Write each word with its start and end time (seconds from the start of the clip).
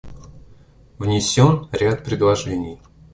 Внесен 0.97 1.69
ряд 1.71 2.03
предложений. 2.03 2.79